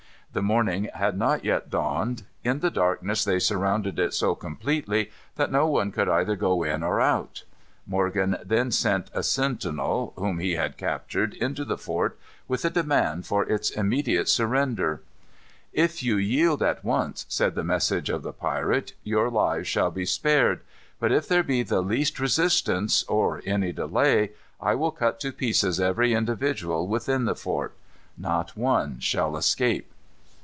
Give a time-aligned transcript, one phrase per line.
[0.33, 2.23] The morning had not yet dawned.
[2.41, 6.83] In the darkness they surrounded it so completely that no one could either go in
[6.83, 7.43] or out.
[7.85, 12.17] Morgan then sent the sentinel, whom he had captured, into the fort,
[12.47, 15.01] with a demand for its immediate surrender.
[15.73, 20.05] "If you yield at once," said the message of the pirate, "your lives shall be
[20.05, 20.61] spared.
[20.97, 24.29] But if there be the least resistance, or any delay,
[24.61, 27.73] I will cut to pieces every individual within the fort.
[28.17, 29.87] Not one shall escape."